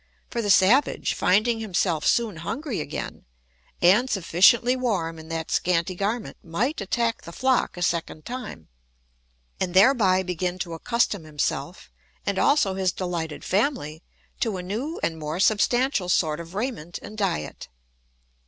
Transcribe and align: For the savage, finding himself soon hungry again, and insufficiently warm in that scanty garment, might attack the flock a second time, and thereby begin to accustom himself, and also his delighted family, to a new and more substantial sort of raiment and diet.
For 0.31 0.41
the 0.41 0.49
savage, 0.49 1.13
finding 1.13 1.59
himself 1.59 2.07
soon 2.07 2.37
hungry 2.37 2.79
again, 2.79 3.23
and 3.83 3.99
insufficiently 4.09 4.75
warm 4.75 5.19
in 5.19 5.29
that 5.29 5.51
scanty 5.51 5.93
garment, 5.93 6.37
might 6.41 6.81
attack 6.81 7.21
the 7.21 7.31
flock 7.31 7.77
a 7.77 7.83
second 7.83 8.25
time, 8.25 8.67
and 9.59 9.75
thereby 9.75 10.23
begin 10.23 10.57
to 10.57 10.73
accustom 10.73 11.23
himself, 11.23 11.91
and 12.25 12.39
also 12.39 12.73
his 12.73 12.91
delighted 12.91 13.45
family, 13.45 14.01
to 14.39 14.57
a 14.57 14.63
new 14.63 14.99
and 15.03 15.19
more 15.19 15.39
substantial 15.39 16.09
sort 16.09 16.39
of 16.39 16.55
raiment 16.55 16.97
and 17.03 17.15
diet. 17.15 17.67